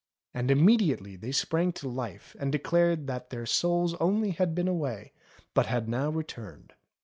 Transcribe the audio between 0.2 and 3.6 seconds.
And immediately they sprang to life and declared that their